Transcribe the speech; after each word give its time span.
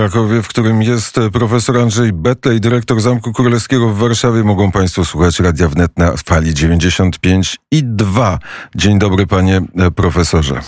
Krakowie, 0.00 0.42
w 0.42 0.48
którym 0.48 0.82
jest 0.82 1.16
profesor 1.32 1.78
Andrzej 1.78 2.12
Betlej, 2.12 2.60
dyrektor 2.60 3.00
Zamku 3.00 3.32
Królewskiego 3.32 3.88
w 3.88 3.98
Warszawie. 3.98 4.44
Mogą 4.44 4.72
Państwo 4.72 5.04
słuchać 5.04 5.40
Radia 5.40 5.68
Wnet 5.68 5.98
na 5.98 6.16
fali 6.16 6.54
95 6.54 7.56
i 7.70 7.84
2. 7.84 8.38
Dzień 8.74 8.98
dobry, 8.98 9.26
panie 9.26 9.60
profesorze. 9.96 10.60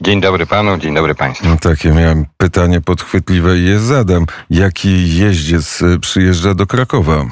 Dzień 0.00 0.20
dobry 0.20 0.46
panu, 0.46 0.78
dzień 0.78 0.94
dobry 0.94 1.14
państwu. 1.14 1.48
No, 1.48 1.56
takie 1.56 1.92
miałem 1.92 2.26
pytanie 2.36 2.80
podchwytliwe 2.80 3.58
i 3.58 3.64
je 3.64 3.78
zadam. 3.78 4.26
Jaki 4.50 5.18
jeździec 5.18 5.80
przyjeżdża 6.00 6.54
do 6.54 6.66
Krakowa? 6.66 7.24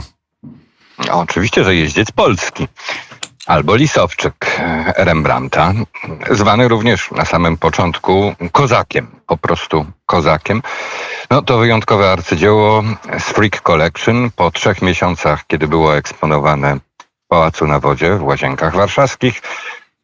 Oczywiście, 1.10 1.64
że 1.64 1.74
jeździec 1.74 2.10
polski 2.10 2.68
albo 3.46 3.76
Lisowczyk 3.76 4.60
Rembrandta, 4.96 5.72
zwany 6.30 6.68
również 6.68 7.10
na 7.10 7.24
samym 7.24 7.56
początku 7.56 8.34
kozakiem, 8.52 9.06
po 9.26 9.36
prostu 9.36 9.86
kozakiem. 10.06 10.62
No 11.30 11.42
to 11.42 11.58
wyjątkowe 11.58 12.12
arcydzieło 12.12 12.82
z 13.18 13.22
Freak 13.22 13.60
Collection 13.60 14.30
po 14.36 14.50
trzech 14.50 14.82
miesiącach, 14.82 15.46
kiedy 15.46 15.68
było 15.68 15.96
eksponowane 15.96 16.76
w 16.76 17.28
Pałacu 17.28 17.66
na 17.66 17.80
Wodzie 17.80 18.16
w 18.16 18.22
Łazienkach 18.22 18.74
Warszawskich. 18.74 19.42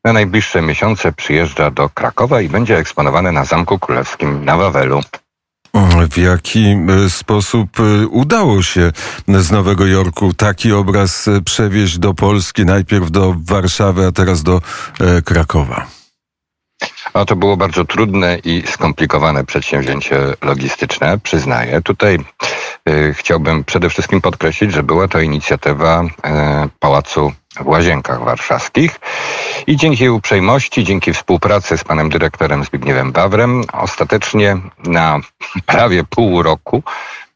Na 0.04 0.12
najbliższe 0.12 0.62
miesiące 0.62 1.12
przyjeżdża 1.12 1.70
do 1.70 1.88
Krakowa 1.88 2.40
i 2.40 2.48
będzie 2.48 2.78
eksponowane 2.78 3.32
na 3.32 3.44
Zamku 3.44 3.78
Królewskim 3.78 4.44
na 4.44 4.56
Wawelu. 4.56 5.00
W 6.10 6.16
jaki 6.16 6.66
e, 6.66 7.10
sposób 7.10 7.80
e, 7.80 8.06
udało 8.06 8.62
się 8.62 8.92
z 9.28 9.50
Nowego 9.50 9.86
Jorku 9.86 10.32
taki 10.34 10.72
obraz 10.72 11.28
e, 11.28 11.40
przewieźć 11.40 11.98
do 11.98 12.14
Polski, 12.14 12.64
najpierw 12.64 13.10
do 13.10 13.34
Warszawy, 13.38 14.06
a 14.06 14.12
teraz 14.12 14.42
do 14.42 14.60
Krakowa? 15.24 15.86
To 17.26 17.36
było 17.36 17.56
bardzo 17.56 17.84
trudne 17.84 18.38
i 18.44 18.62
skomplikowane 18.66 19.44
przedsięwzięcie 19.44 20.18
logistyczne, 20.42 21.18
przyznaję. 21.18 21.82
Tutaj 21.82 22.18
y, 22.88 23.14
chciałbym 23.14 23.64
przede 23.64 23.90
wszystkim 23.90 24.20
podkreślić, 24.20 24.72
że 24.72 24.82
była 24.82 25.08
to 25.08 25.20
inicjatywa 25.20 26.02
y, 26.04 26.08
Pałacu 26.78 27.32
w 27.60 27.66
Łazienkach 27.66 28.24
Warszawskich 28.24 29.00
i 29.66 29.76
dzięki 29.76 30.08
uprzejmości, 30.08 30.84
dzięki 30.84 31.12
współpracy 31.12 31.78
z 31.78 31.84
panem 31.84 32.10
dyrektorem 32.10 32.64
Zbigniewem 32.64 33.12
Bawrem, 33.12 33.64
ostatecznie 33.72 34.56
na 34.84 35.20
prawie 35.66 36.04
pół 36.04 36.42
roku 36.42 36.82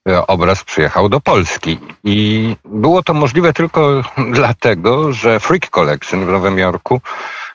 e, 0.08 0.26
obraz 0.26 0.64
przyjechał 0.64 1.08
do 1.08 1.20
Polski. 1.20 1.78
I 2.04 2.56
było 2.64 3.02
to 3.02 3.14
możliwe 3.14 3.52
tylko 3.52 4.02
dlatego, 4.38 5.12
że 5.12 5.40
Freak 5.40 5.70
Collection 5.70 6.26
w 6.26 6.28
Nowym 6.28 6.58
Jorku, 6.58 7.00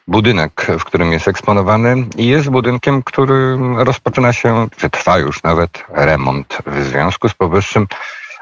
budynek, 0.07 0.67
w 0.79 0.83
którym 0.83 1.11
jest 1.11 1.27
eksponowany, 1.27 1.95
jest 2.17 2.49
budynkiem, 2.49 3.03
który 3.03 3.57
rozpoczyna 3.75 4.33
się, 4.33 4.67
czy 4.77 4.89
trwa 4.89 5.17
już 5.17 5.43
nawet 5.43 5.83
remont. 5.89 6.57
W 6.65 6.83
związku 6.83 7.29
z 7.29 7.33
powyższym 7.33 7.88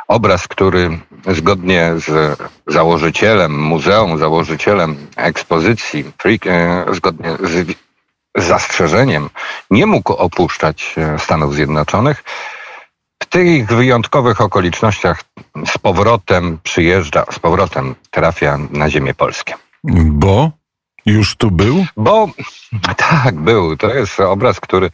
obraz, 0.07 0.47
który 0.47 0.99
zgodnie 1.27 1.91
z 1.97 2.39
założycielem 2.67 3.61
muzeum, 3.63 4.17
założycielem 4.17 5.07
ekspozycji, 5.15 6.11
e, 6.45 6.85
zgodnie 6.93 7.37
z 7.43 7.77
zastrzeżeniem, 8.35 9.29
nie 9.71 9.85
mógł 9.85 10.13
opuszczać 10.13 10.95
e, 10.97 11.19
Stanów 11.19 11.55
Zjednoczonych. 11.55 12.23
W 13.23 13.25
tych 13.25 13.67
wyjątkowych 13.67 14.41
okolicznościach 14.41 15.23
z 15.65 15.77
powrotem 15.77 16.59
przyjeżdża, 16.63 17.25
z 17.31 17.39
powrotem 17.39 17.95
trafia 18.11 18.57
na 18.71 18.89
ziemię 18.89 19.13
polskie. 19.13 19.53
Bo? 20.03 20.51
Już 21.05 21.35
tu 21.35 21.51
był? 21.51 21.85
Bo 21.97 22.29
tak, 23.09 23.35
był. 23.35 23.77
To 23.77 23.93
jest 23.93 24.19
obraz, 24.19 24.59
który 24.59 24.89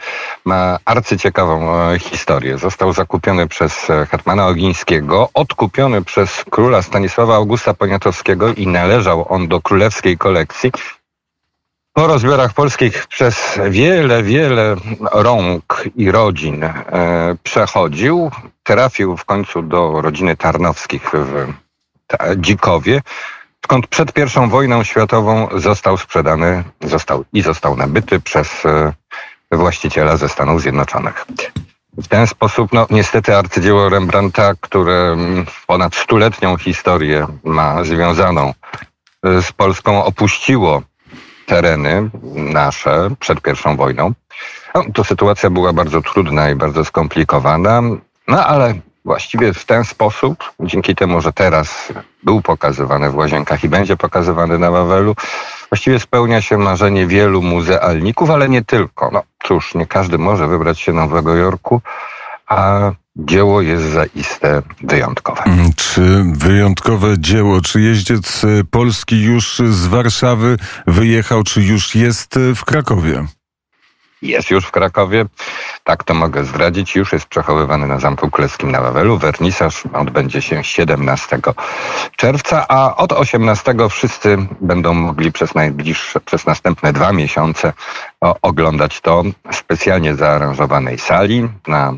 ma 0.46 0.78
arcyciekawą 0.86 1.76
e, 1.76 2.00
historię. 2.00 2.58
Został 2.58 2.94
zakupiony 2.94 3.48
przez 3.48 3.90
e, 3.90 4.06
Hetmana 4.06 4.48
Ogińskiego, 4.48 5.30
odkupiony 5.34 6.02
przez 6.02 6.44
króla 6.50 6.82
Stanisława 6.82 7.36
Augusta 7.36 7.74
Poniatowskiego 7.74 8.54
i 8.54 8.68
należał 8.68 9.26
on 9.30 9.48
do 9.48 9.62
królewskiej 9.62 10.18
kolekcji. 10.18 10.72
Po 11.94 12.08
rozbiorach 12.08 12.54
polskich 12.54 13.08
przez 13.08 13.60
wiele, 13.70 14.24
wiele 14.24 14.76
rąk 15.12 15.84
i 15.96 16.12
rodzin 16.12 16.64
e, 16.64 17.36
przechodził. 17.44 18.32
Trafił 18.64 19.18
w 19.18 19.26
końcu 19.26 19.62
do 19.62 20.02
rodziny 20.02 20.38
Tarnowskich 20.38 21.12
w 21.14 21.54
Dzikowie 22.38 23.02
skąd 23.66 23.88
przed 23.88 24.14
pierwszą 24.14 24.50
wojną 24.50 24.84
światową 24.84 25.48
został 25.56 25.98
sprzedany 25.98 26.64
został 26.82 27.26
i 27.34 27.42
został 27.42 27.78
nabyty 27.78 28.20
przez 28.20 28.66
e, 28.66 28.94
właściciela 29.52 30.18
ze 30.18 30.30
Stanów 30.30 30.62
Zjednoczonych. 30.62 31.26
W 31.98 32.08
ten 32.08 32.28
sposób, 32.28 32.74
no 32.74 32.88
niestety 32.90 33.38
arcydzieło 33.38 33.90
Rembrandta, 33.90 34.54
które 34.62 34.94
mm, 34.94 35.46
ponad 35.68 35.96
stuletnią 35.96 36.58
historię 36.58 37.28
ma 37.44 37.84
związaną 37.84 38.54
e, 39.24 39.42
z 39.42 39.52
Polską, 39.52 40.06
opuściło 40.06 40.82
tereny 41.46 42.10
nasze 42.34 43.10
przed 43.20 43.42
pierwszą 43.42 43.78
wojną. 43.78 44.14
No, 44.76 44.84
to 44.94 45.04
sytuacja 45.04 45.50
była 45.50 45.74
bardzo 45.74 46.02
trudna 46.02 46.50
i 46.50 46.56
bardzo 46.56 46.86
skomplikowana, 46.86 47.82
no 48.28 48.46
ale 48.46 48.74
właściwie 49.06 49.54
w 49.54 49.66
ten 49.66 49.84
sposób, 49.84 50.52
dzięki 50.60 50.96
temu, 50.96 51.22
że 51.22 51.34
teraz 51.34 51.94
był 52.24 52.42
pokazywany 52.42 53.10
w 53.10 53.16
Łazienkach 53.16 53.64
i 53.64 53.70
będzie 53.70 53.98
pokazywany 53.98 54.60
na 54.60 54.72
Wawelu, 54.72 55.16
właściwie 55.70 56.00
spełnia 56.00 56.42
się 56.42 56.58
marzenie 56.58 57.08
wielu 57.08 57.42
muzealników, 57.42 58.30
ale 58.30 58.50
nie 58.50 58.62
tylko. 58.62 59.10
No 59.14 59.24
cóż, 59.44 59.76
nie 59.76 59.86
każdy 59.86 60.18
może 60.18 60.48
wybrać 60.48 60.80
się 60.80 60.94
do 60.94 61.00
Nowego 61.00 61.36
Jorku, 61.36 61.82
a 62.48 62.92
dzieło 63.16 63.62
jest 63.62 63.84
zaiste 63.84 64.62
wyjątkowe. 64.84 65.44
Mm, 65.44 65.74
czy 65.76 66.24
wyjątkowe 66.34 67.20
dzieło, 67.20 67.62
czy 67.62 67.82
jeździec 67.82 68.42
polski 68.72 69.24
już 69.24 69.62
z 69.70 69.88
Warszawy 69.88 70.58
wyjechał, 70.88 71.44
czy 71.44 71.62
już 71.62 71.96
jest 71.96 72.40
w 72.56 72.66
Krakowie? 72.66 73.26
Jest 74.22 74.52
już 74.52 74.66
w 74.66 74.72
Krakowie. 74.72 75.26
Tak 75.84 76.04
to 76.04 76.14
mogę 76.14 76.46
zdradzić. 76.46 76.96
Już 76.96 77.14
jest 77.14 77.26
przechowywany 77.26 77.88
na 77.88 78.00
Zamku 78.00 78.32
Królewskim 78.32 78.72
na 78.72 78.82
Wawelu. 78.82 79.18
Wernisaż 79.18 79.84
odbędzie 79.94 80.42
się 80.42 80.64
17 80.64 81.40
czerwca, 82.16 82.66
a 82.68 82.96
od 82.96 83.12
18 83.12 83.76
wszyscy 83.90 84.38
będą 84.62 84.94
mogli 84.94 85.32
przez 85.32 85.56
najbliższe, 85.56 86.20
przez 86.20 86.46
następne 86.46 86.94
dwa 86.94 87.12
miesiące 87.14 87.74
oglądać 88.42 89.02
to 89.02 89.24
w 89.52 89.56
specjalnie 89.56 90.16
zaaranżowanej 90.16 90.98
sali 90.98 91.50
na 91.68 91.94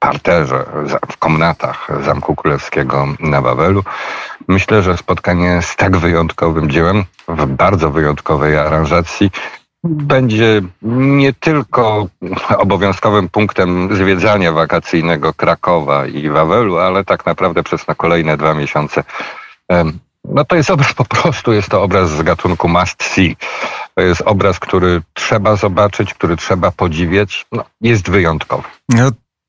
parterze, 0.00 0.64
w 1.12 1.16
komnatach 1.16 1.88
Zamku 2.04 2.36
Królewskiego 2.36 3.06
na 3.20 3.40
Wawelu. 3.40 3.84
Myślę, 4.48 4.82
że 4.82 4.96
spotkanie 4.96 5.62
z 5.62 5.76
tak 5.76 5.96
wyjątkowym 5.96 6.70
dziełem, 6.70 7.04
w 7.28 7.46
bardzo 7.46 7.90
wyjątkowej 7.90 8.58
aranżacji, 8.58 9.30
będzie 9.84 10.62
nie 10.82 11.32
tylko 11.32 12.08
obowiązkowym 12.58 13.28
punktem 13.28 13.96
zwiedzania 13.96 14.52
wakacyjnego 14.52 15.34
Krakowa 15.34 16.06
i 16.06 16.28
Wawelu, 16.28 16.78
ale 16.78 17.04
tak 17.04 17.26
naprawdę 17.26 17.62
przez 17.62 17.86
na 17.86 17.94
kolejne 17.94 18.36
dwa 18.36 18.54
miesiące. 18.54 19.04
No 20.24 20.44
to 20.44 20.56
jest 20.56 20.70
obraz 20.70 20.94
po 21.02 21.04
prostu, 21.04 21.52
jest 21.52 21.68
to 21.68 21.82
obraz 21.82 22.10
z 22.10 22.22
gatunku 22.22 22.68
must 22.68 23.02
see. 23.02 23.36
To 23.94 24.02
jest 24.02 24.22
obraz, 24.22 24.60
który 24.60 25.02
trzeba 25.12 25.56
zobaczyć, 25.56 26.14
który 26.14 26.36
trzeba 26.36 26.70
podziwiać. 26.70 27.46
No, 27.52 27.64
jest 27.80 28.10
wyjątkowy. 28.10 28.68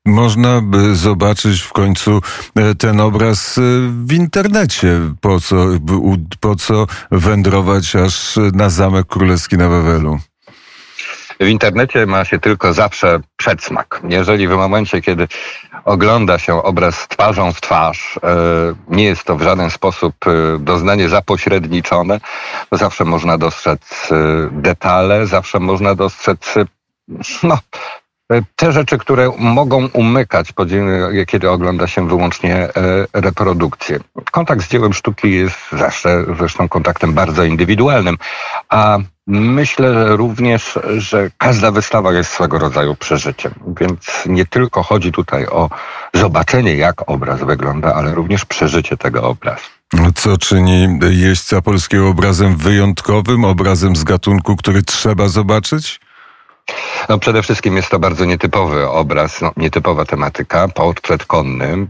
Można 0.06 0.60
by 0.60 0.94
zobaczyć 0.94 1.62
w 1.62 1.72
końcu 1.72 2.20
e, 2.56 2.74
ten 2.74 3.00
obraz 3.00 3.58
e, 3.58 3.60
w 4.06 4.12
internecie. 4.12 5.00
Po 5.20 5.40
co, 5.40 5.56
po 6.40 6.56
co 6.56 6.86
wędrować 7.10 7.96
aż 7.96 8.36
na 8.52 8.70
Zamek 8.70 9.06
Królewski 9.06 9.56
na 9.56 9.68
Wawelu? 9.68 10.18
W 11.40 11.46
internecie 11.46 12.06
ma 12.06 12.24
się 12.24 12.38
tylko 12.38 12.72
zawsze 12.72 13.20
przedsmak. 13.36 14.00
Jeżeli 14.08 14.48
w 14.48 14.50
momencie, 14.50 15.00
kiedy 15.00 15.28
ogląda 15.84 16.38
się 16.38 16.62
obraz 16.62 17.08
twarzą 17.08 17.52
w 17.52 17.60
twarz, 17.60 18.20
e, 18.22 18.36
nie 18.88 19.04
jest 19.04 19.24
to 19.24 19.36
w 19.36 19.42
żaden 19.42 19.70
sposób 19.70 20.14
doznanie 20.58 21.08
zapośredniczone, 21.08 22.20
to 22.70 22.76
zawsze 22.76 23.04
można 23.04 23.38
dostrzec 23.38 24.08
detale, 24.52 25.26
zawsze 25.26 25.60
można 25.60 25.94
dostrzec 25.94 26.54
no, 27.42 27.58
te 28.56 28.72
rzeczy, 28.72 28.98
które 28.98 29.32
mogą 29.38 29.88
umykać, 29.88 30.52
kiedy 31.26 31.50
ogląda 31.50 31.86
się 31.86 32.08
wyłącznie 32.08 32.56
e, 32.56 32.70
reprodukcję. 33.12 33.98
Kontakt 34.30 34.62
z 34.62 34.68
dziełem 34.68 34.92
sztuki 34.92 35.32
jest 35.32 35.58
zawsze 35.72 36.24
zresztą 36.38 36.68
kontaktem 36.68 37.14
bardzo 37.14 37.44
indywidualnym, 37.44 38.16
a 38.68 38.98
myślę 39.26 40.16
również, 40.16 40.78
że 40.96 41.30
każda 41.38 41.70
wystawa 41.70 42.12
jest 42.12 42.30
swego 42.30 42.58
rodzaju 42.58 42.94
przeżyciem, 42.94 43.54
więc 43.80 44.22
nie 44.26 44.46
tylko 44.46 44.82
chodzi 44.82 45.12
tutaj 45.12 45.46
o 45.46 45.70
zobaczenie, 46.14 46.74
jak 46.74 47.10
obraz 47.10 47.42
wygląda, 47.44 47.94
ale 47.94 48.14
również 48.14 48.44
przeżycie 48.44 48.96
tego 48.96 49.22
obrazu. 49.22 49.66
Co 50.14 50.38
czyni 50.38 50.98
jeźdźca 51.10 51.62
polskiego 51.62 52.08
obrazem 52.08 52.56
wyjątkowym, 52.56 53.44
obrazem 53.44 53.96
z 53.96 54.04
gatunku, 54.04 54.56
który 54.56 54.82
trzeba 54.82 55.28
zobaczyć? 55.28 56.00
No 57.08 57.18
przede 57.18 57.42
wszystkim 57.42 57.76
jest 57.76 57.88
to 57.90 57.98
bardzo 57.98 58.24
nietypowy 58.24 58.88
obraz, 58.88 59.40
no, 59.40 59.52
nietypowa 59.56 60.04
tematyka, 60.04 60.68
portret 60.68 61.24
konny. 61.24 61.86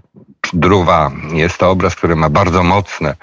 Druwa 0.52 1.10
jest 1.32 1.58
to 1.58 1.70
obraz, 1.70 1.94
który 1.94 2.16
ma 2.16 2.30
bardzo 2.30 2.62
mocne 2.62 3.16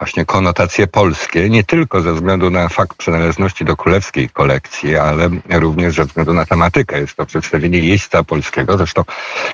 właśnie 0.00 0.24
konotacje 0.24 0.86
polskie, 0.86 1.50
nie 1.50 1.64
tylko 1.64 2.00
ze 2.00 2.12
względu 2.12 2.50
na 2.50 2.68
fakt 2.68 2.96
przynależności 2.96 3.64
do 3.64 3.76
królewskiej 3.76 4.28
kolekcji, 4.28 4.96
ale 4.96 5.30
również 5.50 5.94
ze 5.94 6.04
względu 6.04 6.32
na 6.32 6.46
tematykę. 6.46 7.00
Jest 7.00 7.14
to 7.16 7.26
przedstawienie 7.26 7.78
jeźdźca 7.78 8.24
polskiego. 8.24 8.78
Zresztą, 8.78 9.04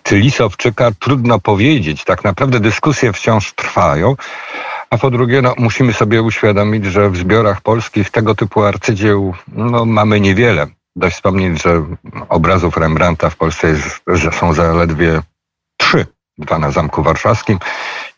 czy 0.03 0.17
Lisowczyka 0.17 0.91
trudno 0.99 1.39
powiedzieć. 1.39 2.05
Tak 2.05 2.25
naprawdę 2.25 2.61
dyskusje 2.61 3.13
wciąż 3.13 3.53
trwają. 3.53 4.17
A 4.91 4.99
po 4.99 5.11
drugie, 5.11 5.43
no, 5.43 5.55
musimy 5.59 5.93
sobie 5.93 6.23
uświadomić, 6.23 6.85
że 6.85 7.11
w 7.11 7.17
zbiorach 7.17 7.61
polskich 7.61 8.11
tego 8.11 8.35
typu 8.35 8.63
arcydzieł 8.63 9.35
no, 9.49 9.85
mamy 9.85 10.21
niewiele. 10.21 10.67
Dość 10.97 11.17
wspomnieć, 11.17 11.63
że 11.63 11.85
obrazów 12.29 12.77
Rembrandta 12.77 13.31
w 13.31 13.37
Polsce 13.37 13.69
jest, 13.69 14.01
są 14.33 14.55
zaledwie 14.55 15.21
trzy. 15.77 16.07
Dwa 16.39 16.59
na 16.59 16.71
Zamku 16.71 17.03
Warszawskim, 17.03 17.59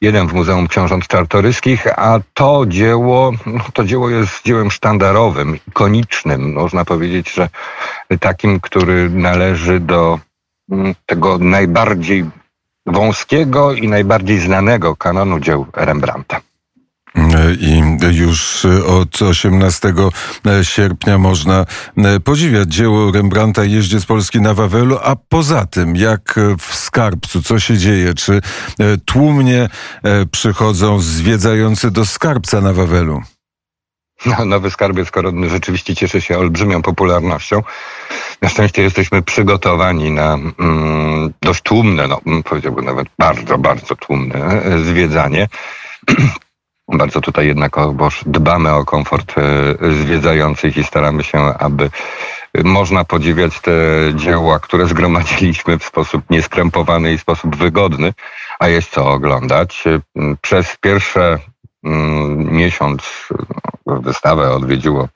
jeden 0.00 0.26
w 0.26 0.32
Muzeum 0.32 0.68
Książąt 0.68 1.06
Czartoryskich, 1.06 1.86
a 1.98 2.20
to 2.34 2.64
dzieło, 2.66 3.32
to 3.72 3.84
dzieło 3.84 4.10
jest 4.10 4.44
dziełem 4.44 4.70
sztandarowym, 4.70 5.58
ikonicznym. 5.68 6.52
Można 6.52 6.84
powiedzieć, 6.84 7.32
że 7.32 7.48
takim, 8.20 8.60
który 8.60 9.10
należy 9.10 9.80
do 9.80 10.18
mm, 10.70 10.94
tego 11.06 11.38
najbardziej 11.38 12.30
wąskiego 12.86 13.72
i 13.72 13.88
najbardziej 13.88 14.38
znanego 14.38 14.96
kanonu 14.96 15.40
dzieł 15.40 15.66
Rembrandta. 15.76 16.40
I 17.60 17.82
już 18.10 18.66
od 18.86 19.22
18 19.22 19.94
sierpnia 20.62 21.18
można 21.18 21.64
podziwiać 22.24 22.74
dzieło 22.74 23.12
Rembrandta 23.12 23.64
Jeździec 23.64 24.06
Polski 24.06 24.40
na 24.40 24.54
Wawelu, 24.54 24.98
a 25.02 25.16
poza 25.28 25.66
tym, 25.66 25.96
jak 25.96 26.40
w 26.58 26.74
Skarbcu, 26.74 27.42
co 27.42 27.60
się 27.60 27.78
dzieje? 27.78 28.14
Czy 28.14 28.40
tłumnie 29.04 29.68
przychodzą 30.32 31.00
zwiedzający 31.00 31.90
do 31.90 32.06
Skarbca 32.06 32.60
na 32.60 32.72
Wawelu? 32.72 33.22
No, 34.26 34.44
nowy 34.44 34.70
skarbiec 34.70 35.10
koronny 35.10 35.48
rzeczywiście 35.48 35.94
cieszy 35.94 36.20
się 36.20 36.38
olbrzymią 36.38 36.82
popularnością. 36.82 37.62
Na 38.42 38.48
szczęście 38.48 38.82
jesteśmy 38.82 39.22
przygotowani 39.22 40.10
na 40.10 40.34
mm, 40.34 41.32
dość 41.42 41.62
tłumne, 41.62 42.06
no 42.06 42.20
powiedziałbym 42.44 42.84
nawet 42.84 43.08
bardzo, 43.18 43.58
bardzo 43.58 43.96
tłumne 43.96 44.62
zwiedzanie. 44.84 45.48
Bardzo 46.88 47.20
tutaj 47.20 47.46
jednakowoż 47.46 48.22
dbamy 48.26 48.74
o 48.74 48.84
komfort 48.84 49.34
e, 49.38 49.42
zwiedzających 49.92 50.76
i 50.76 50.84
staramy 50.84 51.24
się, 51.24 51.38
aby 51.38 51.90
można 52.64 53.04
podziwiać 53.04 53.60
te 53.60 53.72
dzieła, 54.14 54.58
które 54.60 54.86
zgromadziliśmy 54.86 55.78
w 55.78 55.84
sposób 55.84 56.30
nieskrępowany 56.30 57.12
i 57.12 57.18
w 57.18 57.20
sposób 57.20 57.56
wygodny, 57.56 58.14
a 58.58 58.68
jest 58.68 58.90
co 58.90 59.10
oglądać. 59.10 59.84
Przez 60.40 60.76
pierwsze 60.80 61.38
mm, 61.84 62.52
miesiąc 62.52 63.28
no, 63.86 64.00
wystawę 64.00 64.52
odwiedziło 64.52 65.08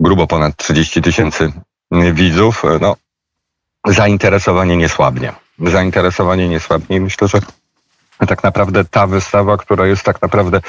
grubo 0.00 0.26
ponad 0.26 0.56
30 0.56 1.02
tysięcy 1.02 1.52
widzów. 2.12 2.62
No, 2.80 2.96
zainteresowanie 3.86 4.76
nie 4.76 4.88
słabnie. 4.88 5.32
Zainteresowanie 5.58 6.48
nie 6.48 6.60
słabnie 6.60 6.96
i 6.96 7.00
myślę, 7.00 7.28
że 7.28 7.40
tak 8.26 8.44
naprawdę 8.44 8.84
ta 8.84 9.06
wystawa, 9.06 9.56
która 9.56 9.86
jest 9.86 10.02
tak 10.02 10.22
naprawdę 10.22 10.60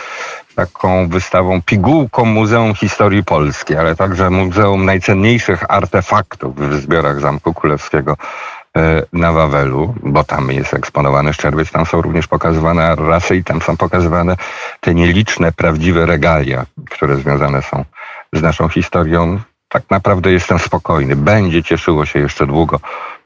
taką 0.56 1.10
wystawą, 1.10 1.62
pigułką 1.62 2.26
Muzeum 2.26 2.76
Historii 2.76 3.24
Polskiej, 3.24 3.78
ale 3.78 3.96
także 3.96 4.30
Muzeum 4.30 4.86
Najcenniejszych 4.86 5.64
Artefaktów 5.72 6.56
w 6.56 6.82
zbiorach 6.82 7.20
Zamku 7.20 7.54
Królewskiego 7.54 8.18
e, 8.78 9.04
na 9.14 9.32
Wawelu, 9.32 9.96
bo 10.04 10.24
tam 10.24 10.52
jest 10.52 10.74
eksponowany 10.74 11.34
szczerbiec, 11.34 11.72
tam 11.72 11.86
są 11.86 12.02
również 12.02 12.28
pokazywane 12.28 12.96
rasy 12.96 13.36
i 13.36 13.44
tam 13.44 13.62
są 13.62 13.78
pokazywane 13.78 14.36
te 14.80 14.96
nieliczne, 14.96 15.52
prawdziwe 15.52 16.06
regalia, 16.06 16.66
które 16.90 17.16
związane 17.16 17.62
są 17.62 17.86
z 18.34 18.42
naszą 18.42 18.70
historią. 18.70 19.40
Tak 19.70 19.84
naprawdę 19.90 20.32
jestem 20.32 20.60
spokojny. 20.60 21.16
Będzie 21.16 21.64
cieszyło 21.64 22.06
się 22.06 22.20
jeszcze 22.20 22.48
długo 22.48 22.80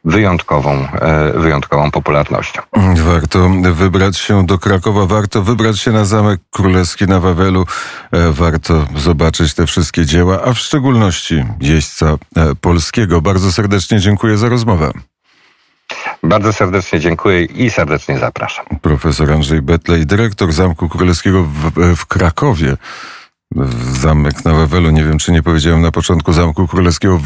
wyjątkową, 0.06 0.88
e, 1.02 1.40
wyjątkową 1.40 1.92
popularnością. 1.92 2.62
Warto 2.96 3.50
wybrać 3.74 4.18
się 4.18 4.46
do 4.46 4.60
Krakowa, 4.60 5.06
warto 5.06 5.44
wybrać 5.44 5.80
się 5.80 5.92
na 5.92 6.06
Zamek 6.06 6.42
Królewski 6.52 7.06
na 7.06 7.20
Wawelu, 7.20 7.66
e, 8.12 8.32
warto 8.32 8.88
zobaczyć 8.96 9.54
te 9.54 9.66
wszystkie 9.68 10.06
dzieła, 10.06 10.44
a 10.44 10.54
w 10.54 10.60
szczególności 10.60 11.46
jeźdźca 11.62 12.06
e, 12.36 12.56
polskiego. 12.56 13.22
Bardzo 13.22 13.52
serdecznie 13.52 14.00
dziękuję 14.00 14.38
za 14.38 14.50
rozmowę. 14.50 14.92
Bardzo 16.24 16.54
serdecznie 16.54 17.00
dziękuję 17.00 17.44
i 17.44 17.70
serdecznie 17.70 18.20
zapraszam. 18.20 18.66
Profesor 18.82 19.32
Andrzej 19.32 19.62
Betlej, 19.62 20.06
dyrektor 20.06 20.52
Zamku 20.52 20.90
Królewskiego 20.90 21.44
w, 21.44 21.96
w 21.96 22.06
Krakowie. 22.06 22.78
Zamek 23.92 24.46
na 24.46 24.54
Wawelu, 24.54 24.90
nie 24.90 25.04
wiem 25.04 25.18
czy 25.18 25.32
nie 25.32 25.44
powiedziałem 25.44 25.82
na 25.82 25.92
początku 25.92 26.34
Zamku 26.34 26.68
Królewskiego 26.68 27.18
w 27.18 27.24